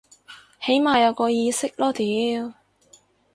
[0.65, 2.53] 起碼有個意識囉屌